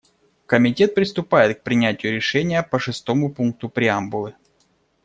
Комитет 0.47 0.95
приступает 0.95 1.59
к 1.59 1.61
принятию 1.63 2.11
решения 2.15 2.63
по 2.63 2.79
шестому 2.79 3.31
пункту 3.31 3.69
преамбулы. 3.69 4.33